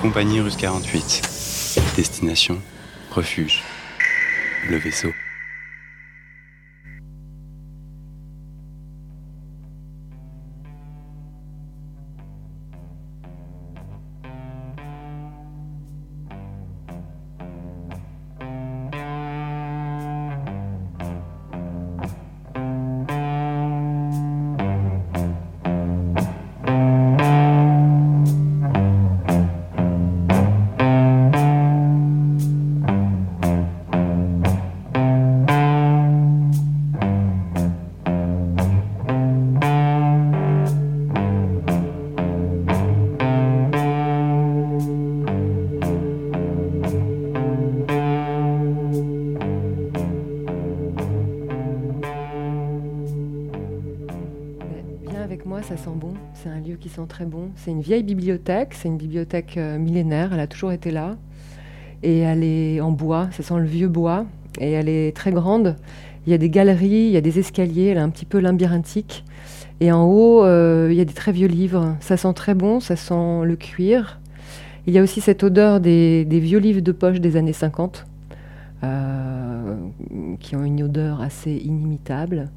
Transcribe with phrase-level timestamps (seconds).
[0.00, 1.78] Compagnie Russe 48.
[1.94, 2.62] Destination,
[3.14, 3.62] refuge.
[4.68, 5.12] Le vaisseau.
[57.08, 57.50] Très bon.
[57.56, 61.16] C'est une vieille bibliothèque, c'est une bibliothèque euh, millénaire, elle a toujours été là.
[62.02, 64.24] Et elle est en bois, ça sent le vieux bois,
[64.58, 65.76] et elle est très grande.
[66.26, 68.38] Il y a des galeries, il y a des escaliers, elle est un petit peu
[68.38, 69.24] labyrinthique.
[69.80, 71.96] Et en haut, euh, il y a des très vieux livres.
[72.00, 74.20] Ça sent très bon, ça sent le cuir.
[74.86, 78.06] Il y a aussi cette odeur des, vieux livres de poche des années 50,
[78.82, 79.76] euh,
[80.40, 82.50] qui ont une odeur assez inimitable.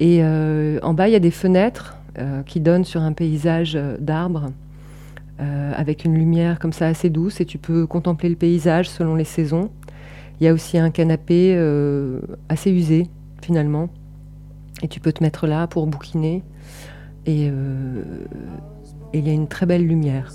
[0.00, 1.97] Et en bas, il y a des fenêtres
[2.46, 4.46] qui donne sur un paysage euh, d'arbres
[5.40, 9.14] euh, avec une lumière comme ça assez douce et tu peux contempler le paysage selon
[9.14, 9.70] les saisons.
[10.40, 11.58] Il y a aussi un canapé
[12.48, 13.08] assez usé
[13.42, 13.88] finalement
[14.82, 16.44] et tu peux te mettre là pour bouquiner
[17.26, 17.50] et,
[19.12, 20.32] il y a une très belle lumière.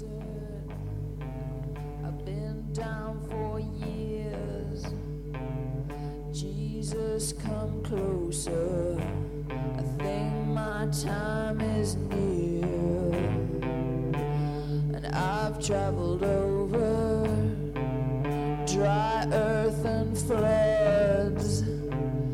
[10.93, 11.42] time
[15.63, 17.23] traveled over
[18.67, 21.61] dry earth and floods,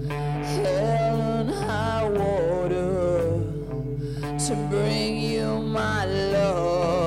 [0.08, 3.40] hell and high water
[4.48, 6.99] to bring you my love.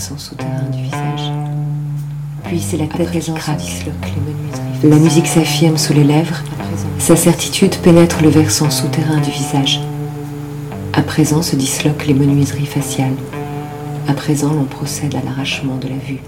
[0.00, 1.30] Souterrain du visage.
[2.44, 3.84] Puis c'est la tête qui craque.
[4.82, 6.42] La musique s'affirme sous les lèvres.
[6.98, 9.80] Sa certitude pénètre le versant souterrain du visage.
[10.92, 13.16] À présent se disloquent les menuiseries faciales.
[14.08, 16.20] À présent, l'on procède à l'arrachement de la vue.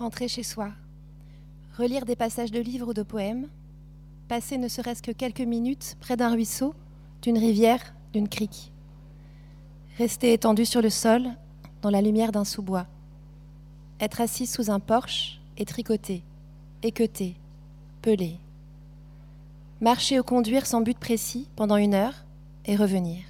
[0.00, 0.70] Rentrer chez soi,
[1.76, 3.48] relire des passages de livres ou de poèmes,
[4.28, 6.74] passer ne serait-ce que quelques minutes près d'un ruisseau,
[7.20, 8.72] d'une rivière, d'une crique.
[9.98, 11.28] Rester étendu sur le sol,
[11.82, 12.86] dans la lumière d'un sous-bois.
[14.00, 16.22] Être assis sous un porche et tricoter,
[16.82, 17.36] équeuter,
[18.00, 18.38] peler.
[19.82, 22.24] Marcher ou conduire sans but précis pendant une heure
[22.64, 23.22] et revenir.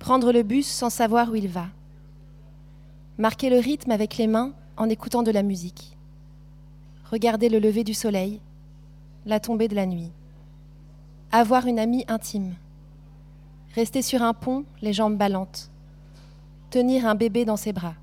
[0.00, 1.68] Prendre le bus sans savoir où il va.
[3.16, 5.94] Marquer le rythme avec les mains en écoutant de la musique.
[7.10, 8.40] Regarder le lever du soleil,
[9.26, 10.10] la tombée de la nuit.
[11.32, 12.54] Avoir une amie intime.
[13.74, 15.70] Rester sur un pont, les jambes ballantes.
[16.70, 17.94] Tenir un bébé dans ses bras.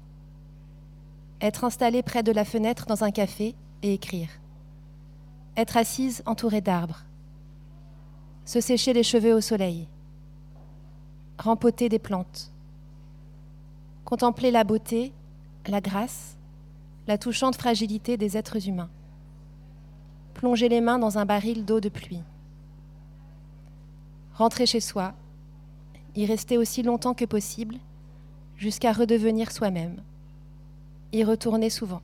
[1.42, 4.30] Être installé près de la fenêtre dans un café et écrire.
[5.56, 7.06] Être assise entourée d'arbres.
[8.46, 9.88] Se sécher les cheveux au soleil.
[11.40, 12.52] Rempoter des plantes.
[14.06, 15.12] Contempler la beauté,
[15.66, 16.37] la grâce,
[17.08, 18.90] la touchante fragilité des êtres humains.
[20.34, 22.22] Plonger les mains dans un baril d'eau de pluie.
[24.34, 25.14] Rentrer chez soi,
[26.16, 27.78] y rester aussi longtemps que possible,
[28.58, 30.04] jusqu'à redevenir soi-même.
[31.14, 32.02] Y retourner souvent.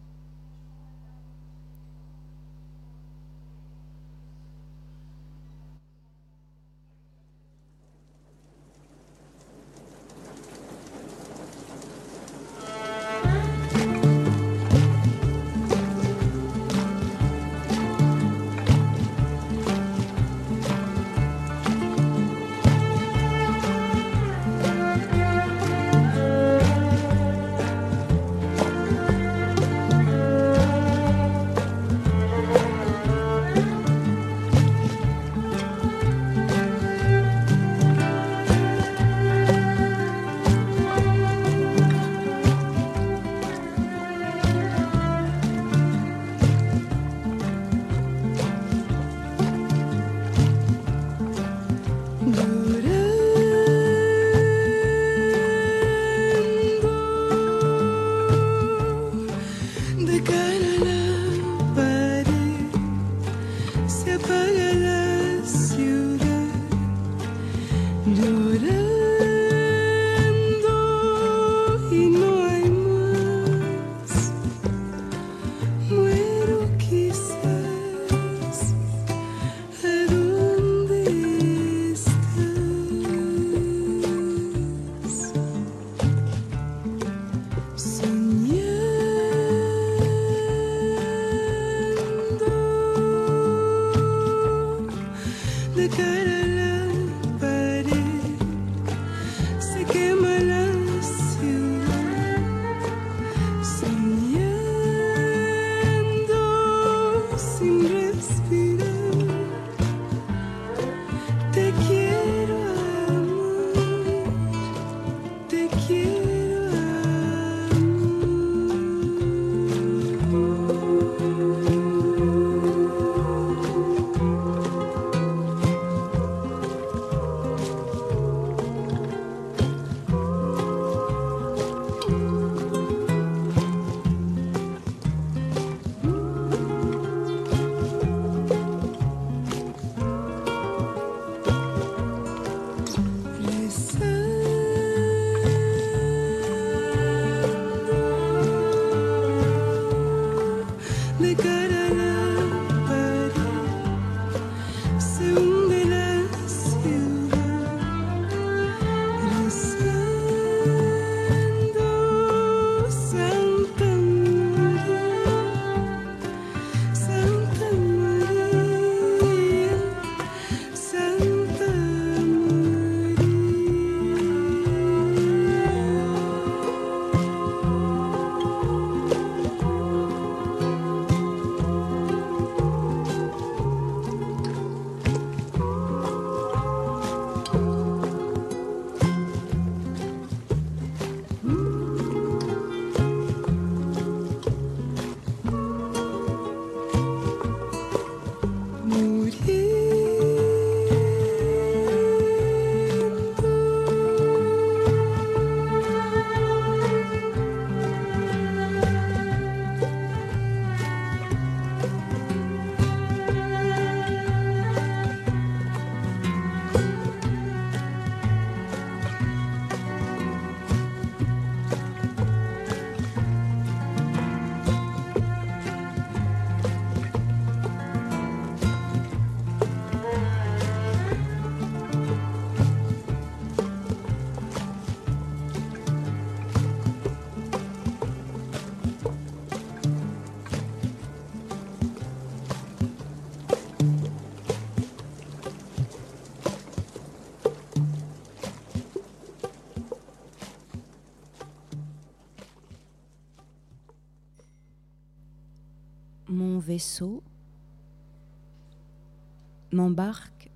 [259.72, 260.50] M'embarque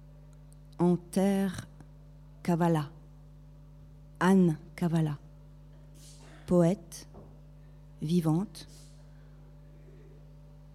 [0.79, 1.67] en terre
[2.41, 2.89] Kavala,
[4.19, 5.17] Anne Kavala,
[6.47, 7.07] poète,
[8.01, 8.67] vivante,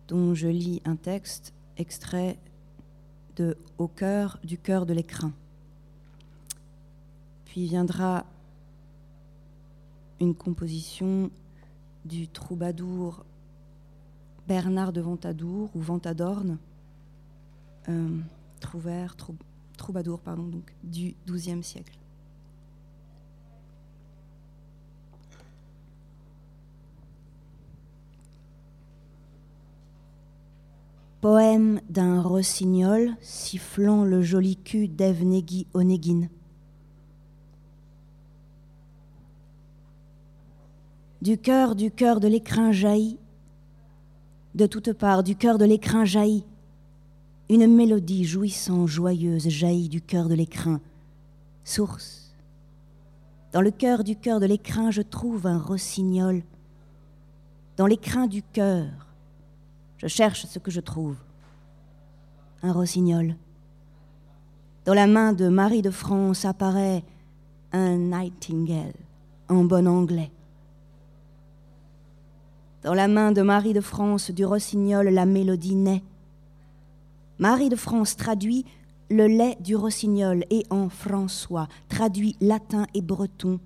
[0.09, 2.39] dont je lis un texte extrait
[3.37, 5.33] de Au cœur du cœur de l'écrin.
[7.47, 8.27] Puis viendra
[10.21, 11.31] une composition
[12.05, 13.25] du troubadour
[14.49, 16.59] Bernard de Ventadour ou Ventadorne,
[17.89, 18.19] euh,
[19.77, 20.21] troubadour
[20.83, 21.99] du XIIe siècle.
[31.23, 36.29] Poème d'un rossignol sifflant le joli cul d'Evnegi Onegin.
[41.21, 43.21] Du cœur, du cœur de l'écrin jaillit,
[44.55, 46.45] de toutes parts, du cœur de l'écrin jaillit,
[47.49, 50.81] une mélodie jouissant, joyeuse jaillit du cœur de l'écrin.
[51.65, 52.35] Source.
[53.53, 56.43] Dans le cœur du cœur de l'écrin, je trouve un rossignol.
[57.77, 58.89] Dans l'écrin du cœur,
[59.99, 61.17] je cherche ce que je trouve.
[62.63, 63.37] Un rossignol.
[64.85, 67.05] Dans la main de Marie de France apparaît
[67.73, 68.95] un nightingale
[69.49, 70.31] en bon anglais.
[72.83, 76.03] Dans la main de Marie de France du rossignol, la mélodie naît.
[77.39, 78.65] Marie de France traduit
[79.09, 83.61] le lait du rossignol et en François traduit latin et breton.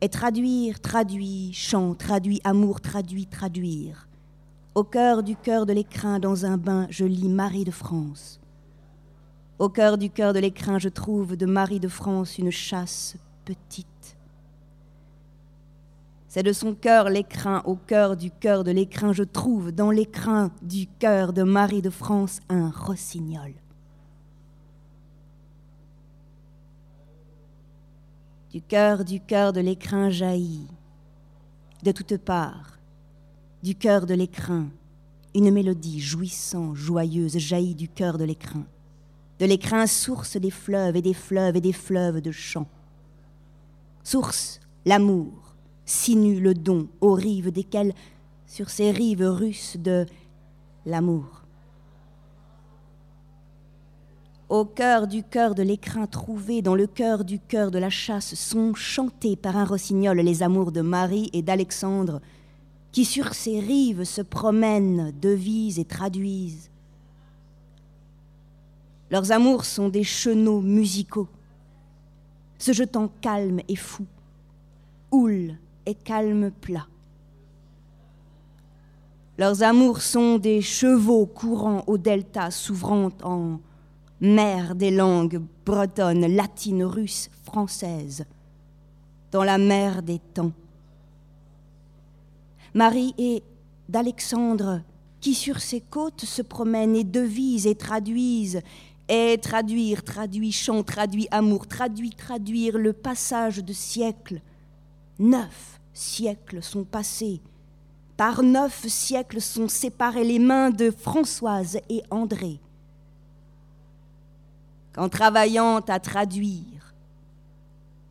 [0.00, 4.06] Et traduire, traduit, chant, traduit amour, traduit, traduire.
[4.76, 8.38] Au cœur du cœur de l'écrin, dans un bain, je lis Marie de France.
[9.58, 13.93] Au cœur du cœur de l'écrin, je trouve de Marie de France une chasse petite.
[16.34, 20.50] C'est de son cœur l'écrin, au cœur du cœur de l'écrin, je trouve dans l'écrin
[20.62, 23.54] du cœur de Marie de France un rossignol.
[28.50, 30.66] Du cœur du cœur de l'écrin jaillit,
[31.84, 32.80] de toutes parts,
[33.62, 34.66] du cœur de l'écrin,
[35.36, 38.64] une mélodie jouissant, joyeuse jaillit du cœur de l'écrin.
[39.38, 42.66] De l'écrin, source des fleuves et des fleuves et des fleuves de chants.
[44.02, 45.43] Source, l'amour,
[45.86, 47.94] sinue le don aux rives desquelles,
[48.46, 50.06] sur ces rives russes de
[50.86, 51.42] l'amour.
[54.48, 58.34] Au cœur du cœur de l'écrin trouvé, dans le cœur du cœur de la chasse,
[58.34, 62.20] sont chantés par un rossignol les amours de Marie et d'Alexandre,
[62.92, 66.70] qui sur ces rives se promènent, devisent et traduisent.
[69.10, 71.28] Leurs amours sont des chenaux musicaux,
[72.58, 74.06] se jetant calmes et fous,
[75.10, 76.86] houle et calme plat.
[79.36, 83.58] Leurs amours sont des chevaux courant au delta, s'ouvrant en
[84.20, 88.24] mer des langues bretonnes, latines, russes, françaises,
[89.32, 90.52] dans la mer des temps.
[92.74, 93.42] Marie et
[93.88, 94.82] d'Alexandre,
[95.20, 98.62] qui sur ces côtes se promènent et devisent et traduisent,
[99.08, 104.40] et traduire, traduit chant, traduit amour, traduit, traduire le passage de siècles,
[105.18, 107.40] neuf siècles sont passés.
[108.16, 112.60] Par neuf siècles sont séparées les mains de Françoise et André.
[114.92, 116.94] Qu'en travaillant à traduire,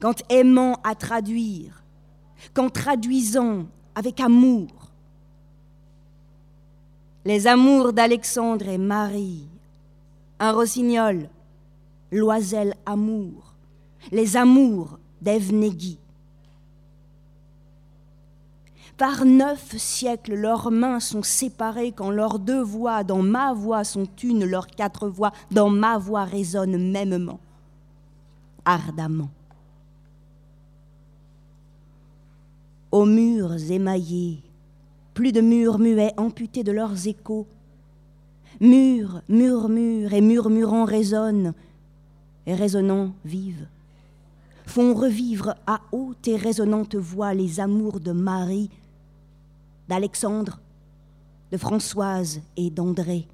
[0.02, 1.84] qu'en aimant à traduire,
[2.54, 4.68] qu'en traduisant avec amour,
[7.24, 9.48] les amours d'Alexandre et Marie,
[10.40, 11.30] un rossignol,
[12.12, 13.54] l'oiselle amour,
[14.12, 15.98] les amours d'Evnegui,
[19.04, 24.08] par neuf siècles, leurs mains sont séparées quand leurs deux voix dans ma voix sont
[24.24, 27.42] une, leurs quatre voix dans ma voix résonnent mêmement,
[28.64, 29.30] ardemment.
[32.94, 34.42] Aux murs émaillés,
[35.14, 37.46] plus de murs muets amputés de leurs échos,
[38.62, 41.54] murs murmurent et murmurant résonnent,
[42.46, 43.68] et résonnant vivent,
[44.66, 48.70] font revivre à haute et résonnante voix les amours de Marie,
[49.88, 50.60] d'Alexandre,
[51.52, 53.28] de Françoise et d'André.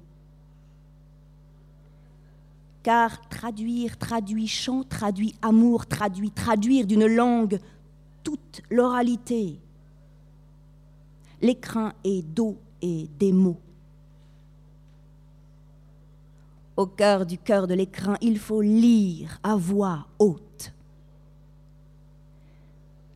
[2.82, 7.58] Car traduire, traduit chant, traduit amour, traduit, traduire d'une langue
[8.22, 9.58] toute l'oralité.
[11.42, 13.60] L'écrin est d'eau et des mots.
[16.76, 20.72] Au cœur du cœur de l'écrin, il faut lire à voix haute.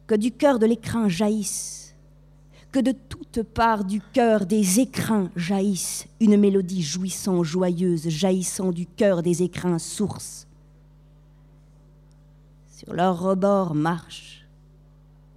[0.07, 1.84] Que du cœur de l'écrin jaillisse
[2.75, 8.85] que de toutes parts du cœur des écrins jaillisse une mélodie jouissant, joyeuse, jaillissant du
[8.85, 10.49] cœur des écrins source.
[12.67, 14.45] Sur leur rebord marche,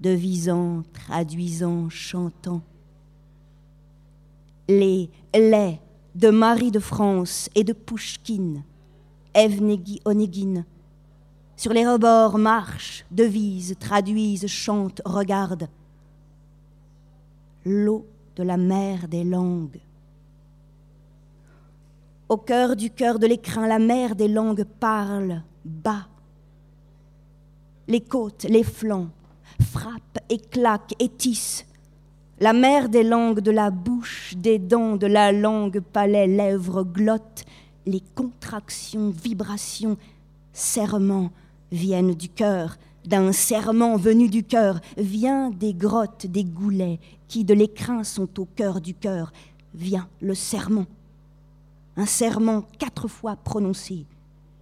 [0.02, 2.64] devisant, traduisant, chantant.
[4.68, 5.80] Les laits
[6.16, 8.64] de Marie de France et de Pouchkine,
[9.36, 10.66] Evnegi Onegin,
[11.56, 15.70] sur les rebords marchent, devisent, traduisent, chantent, regardent.
[17.70, 19.82] L'eau de la mer des langues.
[22.30, 26.08] Au cœur du cœur de l'écrin, la mer des langues parle bas.
[27.90, 29.10] Les côtes, les flancs,
[29.60, 31.66] frappent et claquent et tissent.
[32.40, 37.44] La mer des langues, de la bouche, des dents, de la langue, palais, lèvres, glotte,
[37.86, 39.98] les contractions, vibrations,
[40.54, 41.32] serments,
[41.74, 42.78] viennent du cœur,
[43.08, 48.46] d'un serment venu du cœur, vient des grottes, des goulets, qui de l'écrin sont au
[48.46, 49.32] cœur du cœur,
[49.74, 50.86] vient le serment.
[51.96, 54.06] Un serment quatre fois prononcé,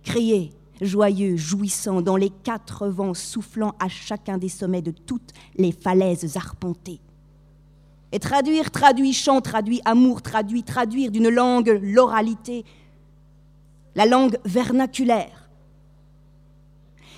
[0.03, 5.71] crié, joyeux, jouissant, dans les quatre vents soufflant à chacun des sommets de toutes les
[5.71, 6.99] falaises arpentées.
[8.11, 12.63] Et traduire, traduit, chant, traduit, amour, traduit, traduire d'une langue l'oralité,
[13.95, 15.44] la langue vernaculaire,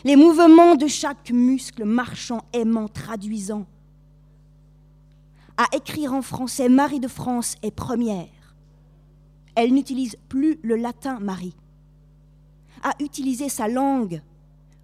[0.07, 3.65] les mouvements de chaque muscle marchant, aimant, traduisant.
[5.57, 8.55] À écrire en français, Marie de France est première.
[9.53, 11.57] Elle n'utilise plus le latin, Marie.
[12.83, 14.21] À utiliser sa langue,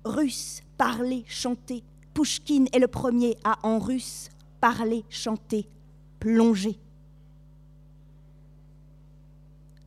[0.03, 1.83] russe, parler, chanter.
[2.13, 4.27] Pouchkine est le premier à en russe
[4.59, 5.69] parler, chanter,
[6.19, 6.77] plonger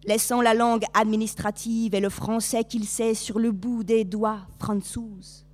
[0.07, 5.45] laissant la langue administrative et le français qu'il sait sur le bout des doigts, Françoise.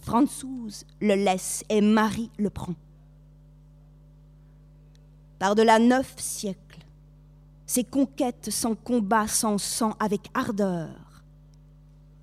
[0.00, 2.74] Françoise le laisse et Marie le prend.
[5.38, 6.86] Par-delà neuf siècles,
[7.66, 11.24] ces conquêtes sans combat, sans sang, avec ardeur.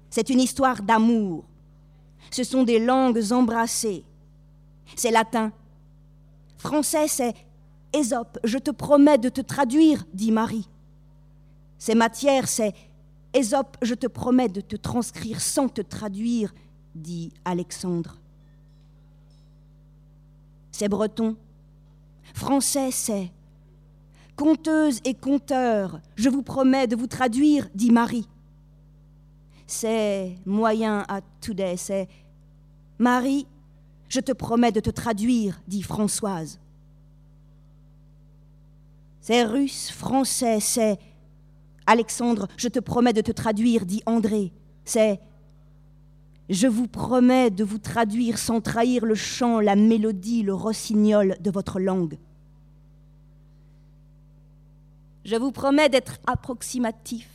[0.09, 1.43] C'est une histoire d'amour.
[2.31, 4.03] Ce sont des langues embrassées.
[4.95, 5.51] C'est latin.
[6.57, 7.33] Français, c'est
[7.91, 8.39] Ésope.
[8.43, 10.67] Je te promets de te traduire, dit Marie.
[11.83, 12.73] Ces matières, c'est
[13.33, 16.53] Ésope, je te promets de te transcrire sans te traduire,
[16.95, 18.21] dit Alexandre.
[20.71, 21.35] C'est breton.
[22.33, 23.33] Français, c'est
[24.37, 28.29] Conteuse et conteur, je vous promets de vous traduire, dit Marie.
[29.67, 32.07] C'est moyen à today, c'est
[32.97, 33.45] Marie,
[34.07, 36.61] je te promets de te traduire, dit Françoise.
[39.19, 40.97] C'est russe, français, c'est
[41.85, 44.51] Alexandre, je te promets de te traduire, dit André.
[44.85, 45.19] C'est
[46.49, 51.51] Je vous promets de vous traduire sans trahir le chant, la mélodie, le rossignol de
[51.51, 52.17] votre langue.
[55.25, 57.29] Je vous promets d'être approximatif,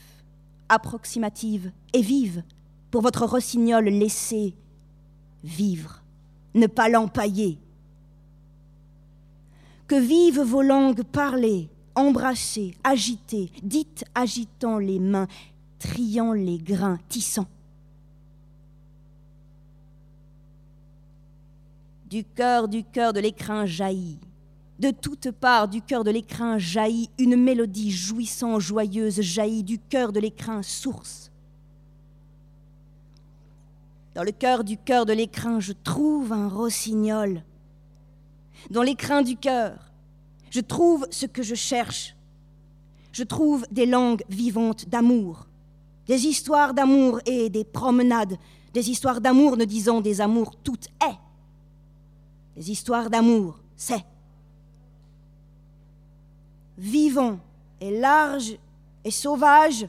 [0.69, 2.43] approximative et vive
[2.91, 4.53] pour votre rossignol laissé
[5.43, 6.03] vivre,
[6.53, 7.57] ne pas l'empailler.
[9.87, 15.27] Que vivent vos langues parlées, embrassez, agitez, dites agitant les mains,
[15.79, 17.47] triant les grains, tissant.
[22.09, 24.17] Du cœur, du cœur de l'écrin jaillit,
[24.79, 30.13] de toutes parts du cœur de l'écrin jaillit une mélodie jouissant, joyeuse, jaillit du cœur
[30.13, 31.31] de l'écrin source.
[34.15, 37.43] Dans le cœur du cœur de l'écrin, je trouve un rossignol.
[38.71, 39.88] Dans l'écrin du cœur,
[40.49, 42.15] je trouve ce que je cherche.
[43.11, 45.47] Je trouve des langues vivantes d'amour,
[46.05, 48.37] des histoires d'amour et des promenades,
[48.73, 51.17] des histoires d'amour ne disant des amours toutes est.
[52.55, 54.05] Des histoires d'amour, c'est.
[56.77, 57.39] Vivant
[57.81, 58.57] et large
[59.03, 59.87] et sauvage,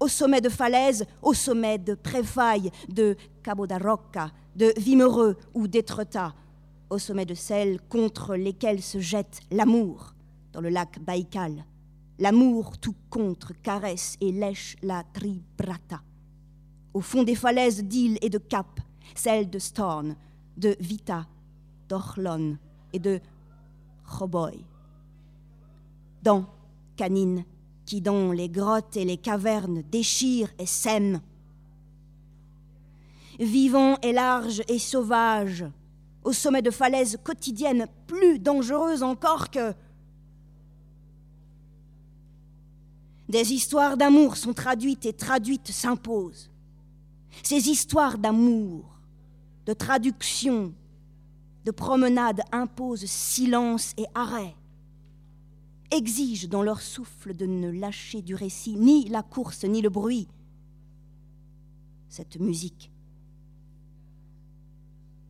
[0.00, 5.66] au sommet de falaises, au sommet de Préfaille, de Cabo da Roca, de Vimereux ou
[5.66, 6.34] d'Étretat,
[6.90, 10.14] au sommet de celles contre lesquelles se jette l'amour
[10.52, 11.64] dans le lac Baïkal.
[12.18, 16.02] L'amour tout contre caresse et lèche la tribrata.
[16.92, 18.82] Au fond des falaises d'îles et de caps,
[19.14, 20.16] celles de Storn,
[20.56, 21.26] de Vita,
[21.88, 22.56] d'Orlon
[22.92, 23.20] et de
[24.06, 24.64] Choboy.
[26.22, 26.46] Dans
[26.96, 27.44] canines
[27.84, 31.20] qui dans les grottes et les cavernes déchirent et sèment.
[33.38, 35.64] Vivant et large et sauvage,
[36.24, 39.74] au sommet de falaises quotidiennes plus dangereuses encore que...
[43.28, 46.50] Des histoires d'amour sont traduites et traduites s'imposent.
[47.42, 48.98] Ces histoires d'amour,
[49.66, 50.74] de traduction,
[51.64, 54.54] de promenade imposent silence et arrêt,
[55.90, 60.28] exigent dans leur souffle de ne lâcher du récit ni la course ni le bruit.
[62.08, 62.90] Cette musique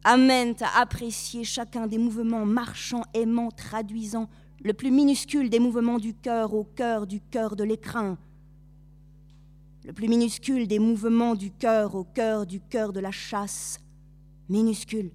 [0.05, 4.29] amène à apprécier chacun des mouvements marchants, aimants, traduisant
[4.63, 8.17] le plus minuscule des mouvements du cœur au cœur du cœur de l'écrin,
[9.85, 13.79] le plus minuscule des mouvements du cœur au cœur du cœur de la chasse,
[14.49, 15.11] minuscule.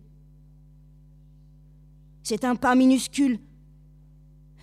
[2.21, 3.39] C'est un pas minuscule.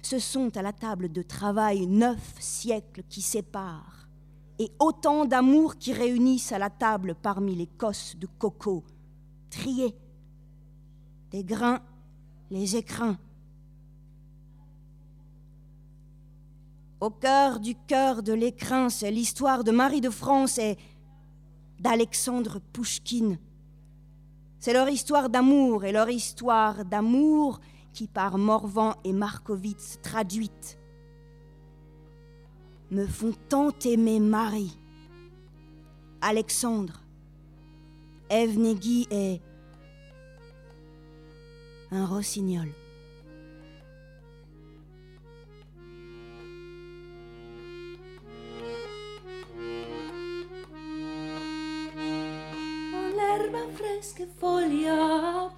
[0.03, 4.09] Ce sont à la table de travail neuf siècles qui séparent,
[4.61, 8.85] et autant d'amour qui réunissent à la table parmi les cosses de coco,
[9.51, 9.97] triés,
[11.37, 11.81] des grains,
[12.51, 13.19] les écrins.
[16.99, 20.79] Au cœur du cœur de l'écrin, c'est l'histoire de Marie de France et
[21.79, 23.39] d'Alexandre Pouchkine.
[24.61, 27.61] C'est leur histoire d'amour et leur histoire d'amour
[27.93, 30.79] qui, par Morvan et Markovitz traduite,
[32.91, 34.79] me font tant aimer Marie,
[36.23, 37.03] Alexandre,
[38.31, 39.43] Evnegi et
[41.91, 42.73] un rossignol.
[53.15, 55.51] l'erba fresca e foglia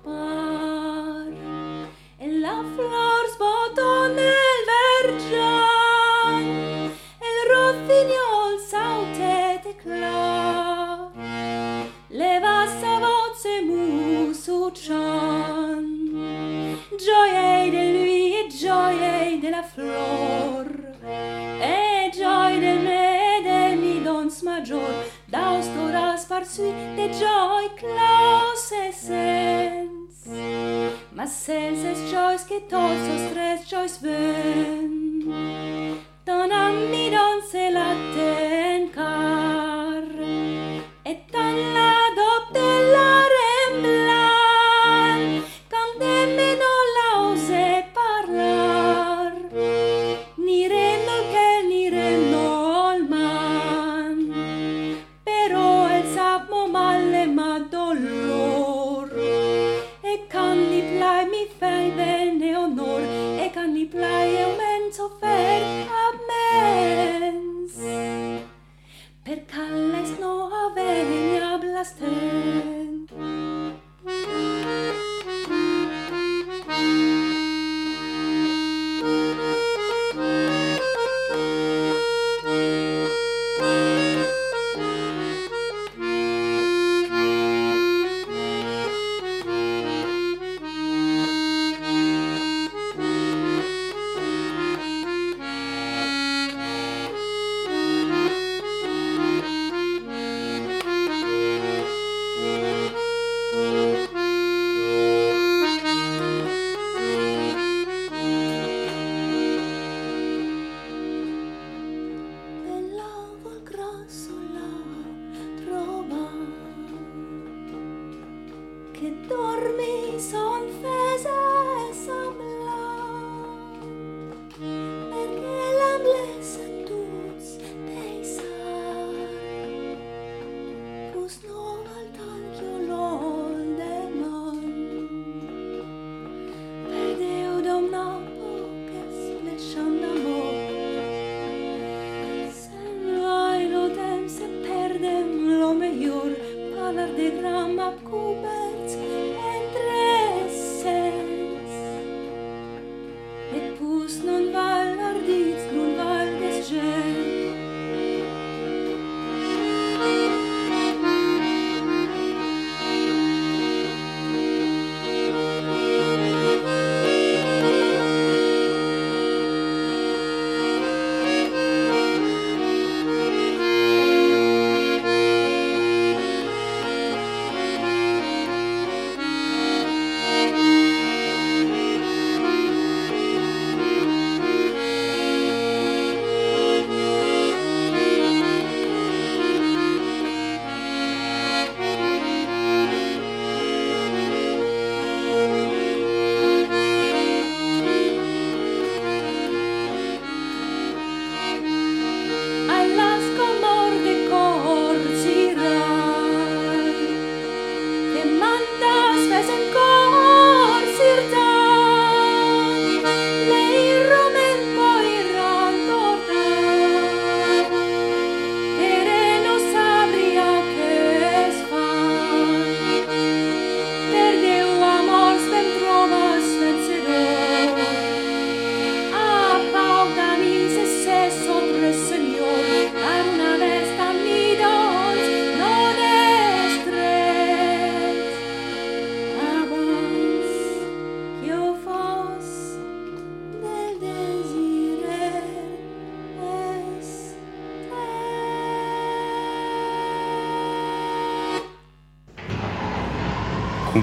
[26.59, 30.31] su de joy close e sense.
[31.13, 35.31] Ma sense es choice che tot so stress choice ven.
[36.25, 38.68] Don ammi don se la terra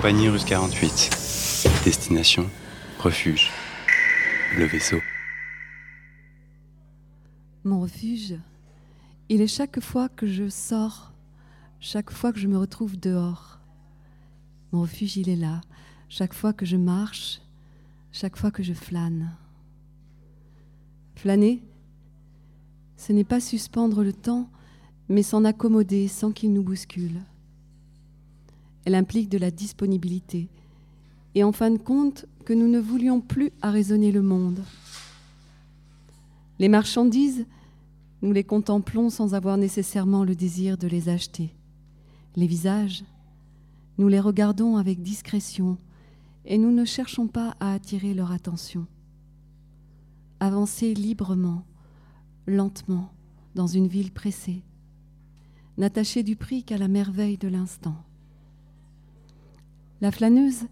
[0.06, 1.68] Compagnie Russe 48.
[1.84, 2.48] Destination,
[3.00, 3.50] refuge,
[4.56, 5.00] le vaisseau.
[7.63, 8.36] Mon refuge,
[9.30, 11.12] il est chaque fois que je sors,
[11.80, 13.58] chaque fois que je me retrouve dehors.
[14.72, 15.62] Mon refuge, il est là,
[16.08, 17.41] chaque fois que je marche,
[18.12, 19.36] chaque fois que je flâne.
[21.15, 21.63] Flâner,
[22.96, 24.52] ce n'est pas suspendre le temps,
[25.10, 27.22] mais s'en accommoder sans qu'il nous bouscule.
[28.86, 30.48] Elle implique de la disponibilité,
[31.34, 34.62] et en fin de compte que nous ne voulions plus arraisonner le monde.
[36.60, 37.45] Les marchandises,
[38.21, 41.54] nous les contemplons sans avoir nécessairement le désir de les acheter.
[42.36, 43.04] Les visages,
[43.98, 45.78] nous les regardons avec discrétion
[46.45, 48.86] et nous ne cherchons pas à attirer leur attention.
[50.39, 51.65] Avancer librement,
[52.45, 53.12] lentement,
[53.56, 54.63] dans une ville pressée,
[55.78, 57.95] n'attacher du prix qu'à la merveille de l'instant.
[60.06, 60.68] La flâneuse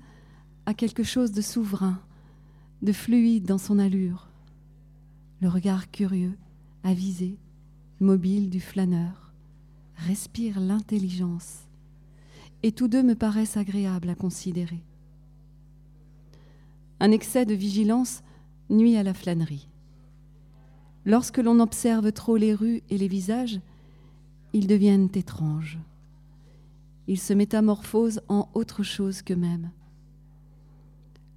[0.67, 1.99] a quelque chose de souverain,
[2.83, 4.27] de fluide dans son allure,
[5.41, 6.37] le regard curieux,
[6.83, 7.39] avisé,
[7.99, 9.33] mobile du flâneur,
[9.95, 11.61] respire l'intelligence,
[12.61, 14.83] et tous deux me paraissent agréables à considérer.
[16.99, 18.21] Un excès de vigilance
[18.69, 19.67] nuit à la flânerie.
[21.05, 23.59] Lorsque l'on observe trop les rues et les visages,
[24.53, 25.79] ils deviennent étranges.
[27.07, 29.71] Ils se métamorphosent en autre chose qu'eux-mêmes.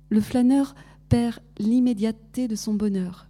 [0.08, 0.74] Le flâneur
[1.08, 3.28] perd l'immédiateté de son bonheur,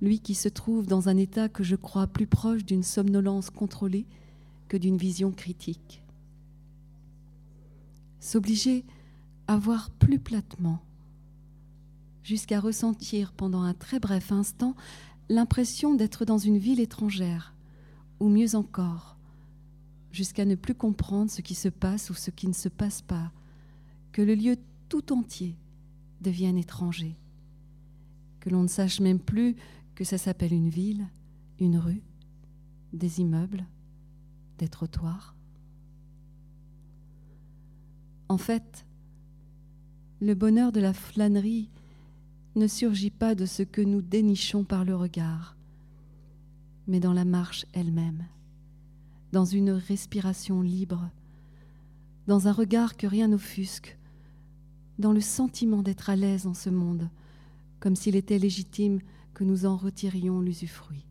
[0.00, 4.06] lui qui se trouve dans un état que je crois plus proche d'une somnolence contrôlée
[4.68, 6.02] que d'une vision critique.
[8.20, 8.84] S'obliger
[9.46, 10.80] à voir plus platement,
[12.22, 14.74] jusqu'à ressentir pendant un très bref instant
[15.28, 17.54] l'impression d'être dans une ville étrangère,
[18.20, 19.17] ou mieux encore,
[20.18, 23.30] jusqu'à ne plus comprendre ce qui se passe ou ce qui ne se passe pas,
[24.10, 24.56] que le lieu
[24.88, 25.54] tout entier
[26.20, 27.16] devienne étranger,
[28.40, 29.54] que l'on ne sache même plus
[29.94, 31.06] que ça s'appelle une ville,
[31.60, 32.02] une rue,
[32.92, 33.64] des immeubles,
[34.58, 35.36] des trottoirs.
[38.28, 38.84] En fait,
[40.20, 41.70] le bonheur de la flânerie
[42.56, 45.56] ne surgit pas de ce que nous dénichons par le regard,
[46.88, 48.24] mais dans la marche elle-même,
[49.32, 51.10] dans une respiration libre,
[52.26, 53.98] dans un regard que rien n'offusque,
[54.98, 57.08] dans le sentiment d'être à l'aise en ce monde,
[57.80, 59.00] comme s'il était légitime
[59.34, 61.07] que nous en retirions l'usufruit.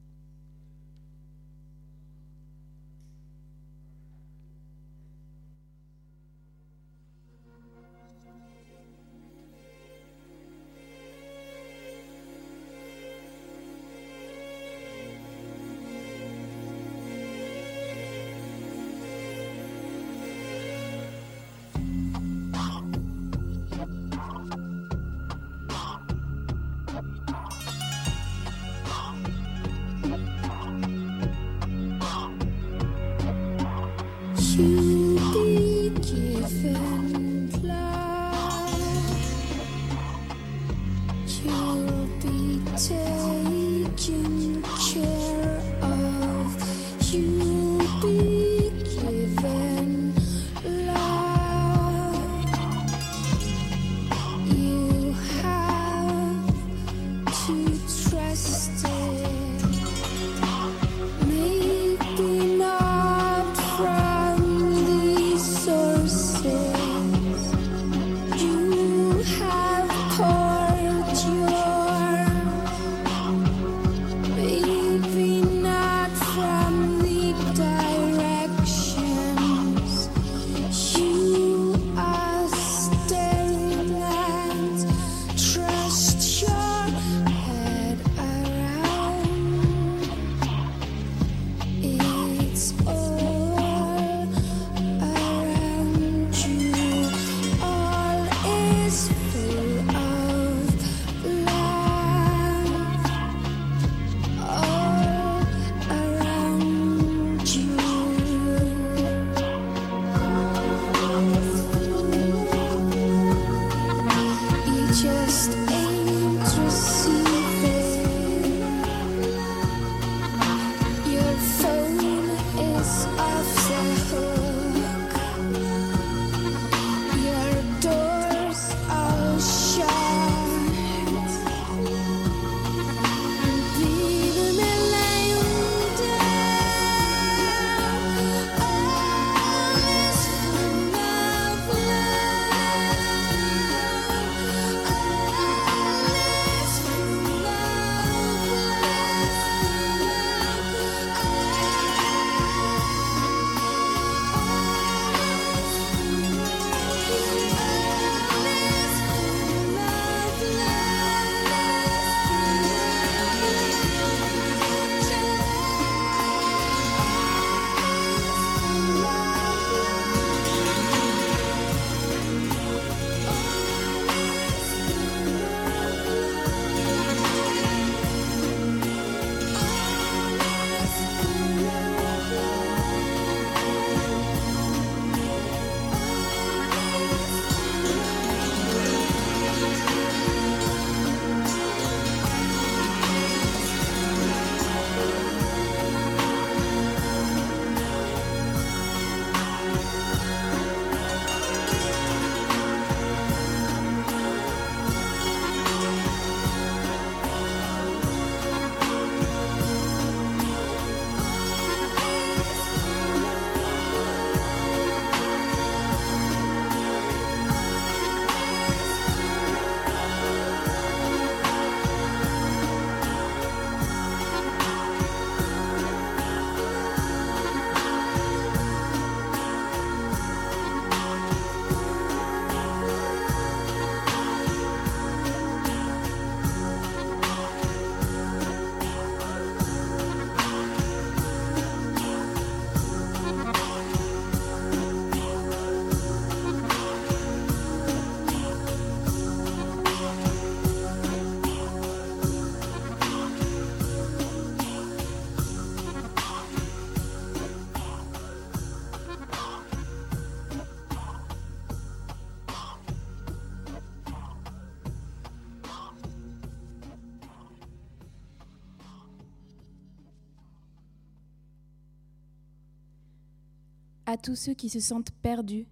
[274.10, 275.68] À tous ceux qui se sentent perdus,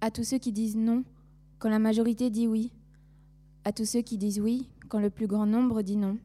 [0.00, 1.02] à tous ceux qui disent non
[1.58, 2.70] quand la majorité dit oui,
[3.64, 6.18] à tous ceux qui disent oui quand le plus grand nombre dit non,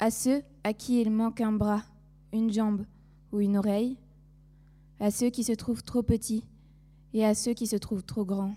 [0.00, 1.84] à ceux à qui il manque un bras,
[2.32, 2.84] une jambe
[3.30, 3.96] ou une oreille,
[4.98, 6.42] à ceux qui se trouvent trop petits
[7.14, 8.56] et à ceux qui se trouvent trop grands,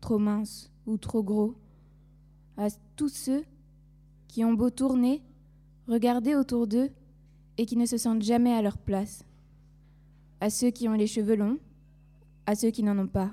[0.00, 1.54] trop minces ou trop gros,
[2.56, 3.44] à tous ceux
[4.26, 5.22] qui ont beau tourner,
[5.86, 6.88] regarder autour d'eux
[7.58, 9.22] et qui ne se sentent jamais à leur place,
[10.40, 11.58] à ceux qui ont les cheveux longs,
[12.46, 13.30] à ceux qui n'en ont pas,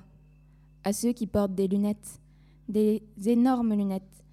[0.83, 2.21] à ceux qui portent des lunettes,
[2.67, 4.23] des énormes lunettes,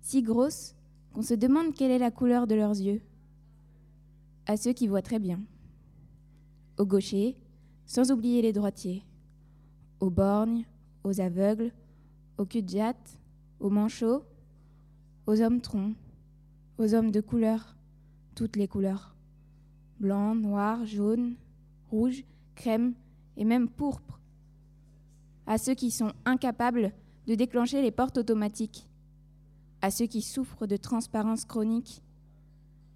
[0.00, 0.74] si grosses
[1.12, 3.02] qu'on se demande quelle est la couleur de leurs yeux,
[4.46, 5.40] à ceux qui voient très bien,
[6.78, 7.36] aux gauchers,
[7.86, 9.04] sans oublier les droitiers,
[10.00, 10.64] aux borgnes,
[11.04, 11.72] aux aveugles,
[12.38, 12.64] aux cul
[13.60, 14.24] aux manchots,
[15.26, 15.94] aux hommes troncs,
[16.78, 17.76] aux hommes de couleur,
[18.34, 19.14] toutes les couleurs,
[20.00, 21.36] blanc, noir, jaune,
[21.92, 22.24] rouge,
[22.54, 22.94] crème
[23.36, 24.18] et même pourpre,
[25.46, 26.92] à ceux qui sont incapables
[27.26, 28.88] de déclencher les portes automatiques,
[29.82, 32.02] à ceux qui souffrent de transparence chronique,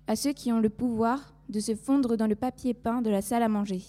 [0.07, 3.23] à ceux qui ont le pouvoir de se fondre dans le papier peint de la
[3.23, 3.83] salle à manger,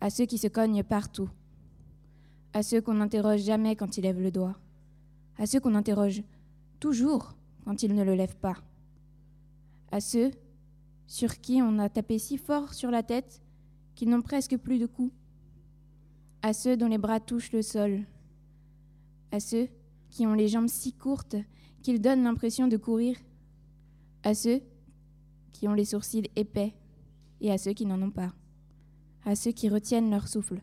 [0.00, 1.30] à ceux qui se cognent partout,
[2.52, 4.56] à ceux qu'on n'interroge jamais quand ils lèvent le doigt,
[5.38, 6.22] à ceux qu'on interroge
[6.80, 7.34] toujours
[7.64, 8.56] quand ils ne le lèvent pas,
[9.92, 10.30] à ceux
[11.06, 13.42] sur qui on a tapé si fort sur la tête
[13.96, 15.12] qu'ils n'ont presque plus de coups,
[16.42, 18.04] à ceux dont les bras touchent le sol,
[19.32, 19.68] à ceux
[20.10, 21.36] qui ont les jambes si courtes
[21.82, 23.16] qu'ils donnent l'impression de courir,
[24.22, 24.60] à ceux
[25.52, 26.74] qui ont les sourcils épais
[27.40, 28.32] et à ceux qui n'en ont pas,
[29.24, 30.62] à ceux qui retiennent leur souffle,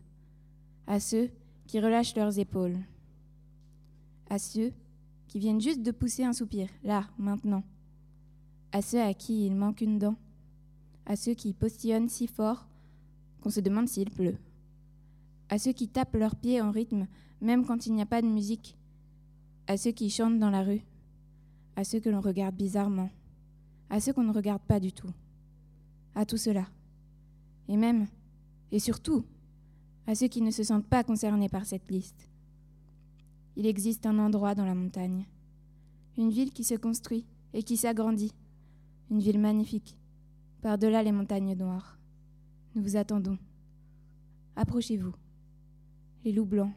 [0.86, 1.28] à ceux
[1.66, 2.78] qui relâchent leurs épaules,
[4.30, 4.72] à ceux
[5.26, 7.64] qui viennent juste de pousser un soupir, là, maintenant,
[8.70, 10.16] à ceux à qui il manque une dent,
[11.04, 12.68] à ceux qui postillonnent si fort
[13.44, 14.38] qu'on se demande s'il pleut,
[15.50, 17.06] à ceux qui tapent leurs pieds en rythme
[17.42, 18.74] même quand il n'y a pas de musique,
[19.66, 20.80] à ceux qui chantent dans la rue,
[21.76, 23.10] à ceux que l'on regarde bizarrement,
[23.90, 25.10] à ceux qu'on ne regarde pas du tout,
[26.14, 26.66] à tout cela,
[27.68, 28.06] et même,
[28.72, 29.26] et surtout,
[30.06, 32.30] à ceux qui ne se sentent pas concernés par cette liste.
[33.56, 35.26] Il existe un endroit dans la montagne,
[36.16, 38.32] une ville qui se construit et qui s'agrandit,
[39.10, 39.98] une ville magnifique,
[40.62, 41.98] par-delà les montagnes noires.
[42.74, 43.38] Nous vous attendons.
[44.56, 45.14] Approchez-vous.
[46.24, 46.72] Les loups blancs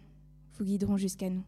[0.53, 1.43] vous guideront jusqu'à nous.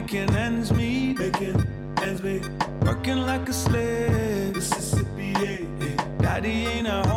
[0.00, 1.18] making ends meet.
[1.18, 1.66] Making
[2.02, 2.48] ends meet.
[2.82, 4.54] Working like a slave.
[4.54, 5.96] Mississippi, yeah, yeah.
[6.18, 7.07] Daddy ain't a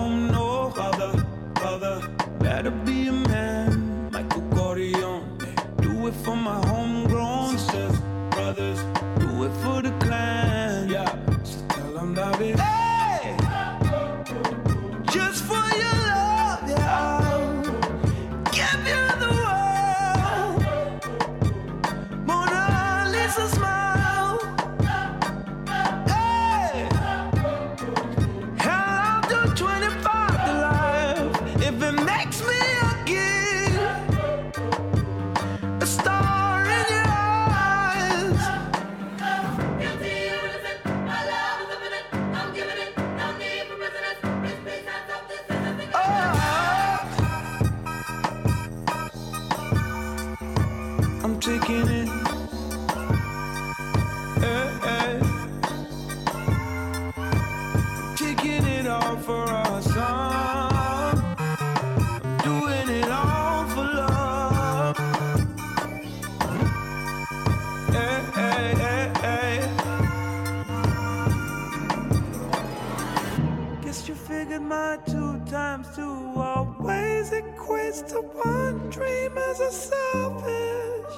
[78.02, 81.14] equates to one dream as a selfish.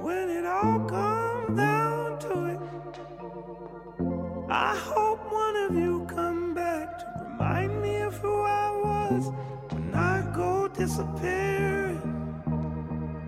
[0.00, 2.58] When it all comes down to it,
[4.50, 9.30] I hope one of you come back to remind me of who I was
[9.70, 12.00] when I go disappearing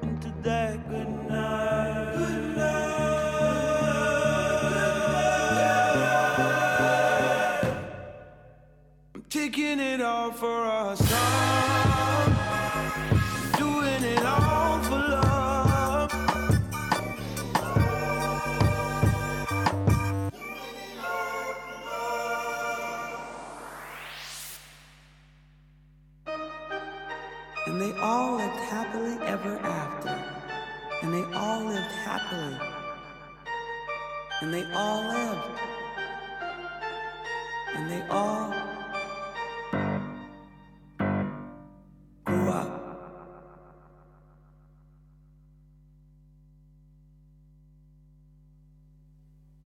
[0.03, 2.15] into that good night.
[2.17, 2.55] Good
[9.15, 10.97] I'm taking it all for our
[32.35, 32.69] happily.
[34.43, 35.61] And they all lived.
[37.75, 38.64] And they all